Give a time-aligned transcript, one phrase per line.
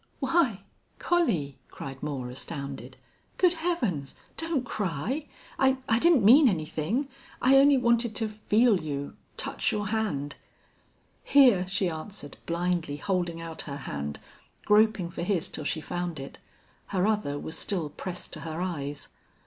[0.19, 0.63] "Why
[0.97, 2.97] Collie!" cried Moore, astounded.
[3.37, 4.15] "Good Heavens!
[4.35, 5.27] Don't cry!
[5.59, 7.07] I I didn't mean anything.
[7.39, 10.37] I only wanted to feel you touch your hand."
[11.23, 14.17] "Here," she answered, blindly holding out her hand,
[14.65, 16.39] groping for his till she found it.
[16.87, 19.09] Her other was still pressed to her eyes.